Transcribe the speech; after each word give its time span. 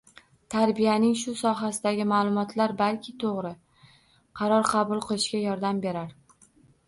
Tarbiyaning 0.51 1.11
shu 1.23 1.33
sohasidagi 1.41 2.07
ma’lumotlar 2.11 2.73
balki 2.79 3.13
to‘g‘ri 3.23 3.51
qaror 4.41 4.67
qabul 4.73 5.03
qilishga 5.11 5.43
yordam 5.45 5.83
berar. 5.87 6.17